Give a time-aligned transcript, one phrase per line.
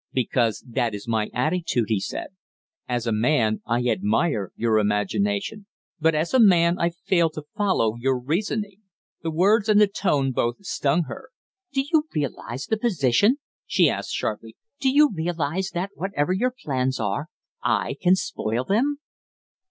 [0.13, 2.29] "Because that is my attitude," he said.
[2.87, 5.67] "As a man I admire your imagination,
[5.99, 8.77] but as a man I fail to follow your reasoning."
[9.21, 11.29] The words and the tone both stung her.
[11.71, 13.37] "Do you realize the position?"
[13.67, 14.55] she asked, sharply.
[14.79, 17.27] "Do you realize that, whatever your plans are,
[17.61, 18.97] I can spoil them?"